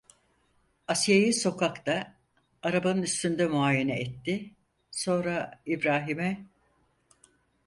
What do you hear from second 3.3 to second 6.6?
muayene etti, sonra İbrahim'e: